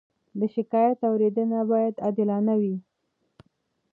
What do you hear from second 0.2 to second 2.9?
د شکایت اورېدنه باید عادلانه وي.